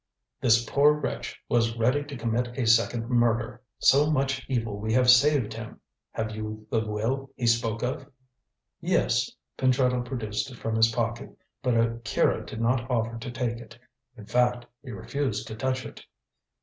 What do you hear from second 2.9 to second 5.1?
murder. So much evil we